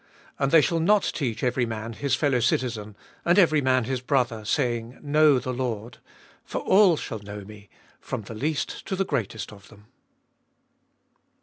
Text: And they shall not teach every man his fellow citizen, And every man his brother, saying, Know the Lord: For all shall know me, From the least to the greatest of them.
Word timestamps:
And 0.39 0.49
they 0.51 0.61
shall 0.61 0.79
not 0.79 1.11
teach 1.13 1.43
every 1.43 1.67
man 1.67 1.93
his 1.93 2.15
fellow 2.15 2.39
citizen, 2.39 2.95
And 3.23 3.37
every 3.37 3.61
man 3.61 3.83
his 3.83 4.01
brother, 4.01 4.43
saying, 4.45 4.97
Know 5.03 5.37
the 5.37 5.53
Lord: 5.53 5.99
For 6.43 6.61
all 6.61 6.97
shall 6.97 7.19
know 7.19 7.41
me, 7.45 7.69
From 7.99 8.23
the 8.23 8.33
least 8.33 8.83
to 8.87 8.95
the 8.95 9.05
greatest 9.05 9.53
of 9.53 9.67
them. 9.67 9.85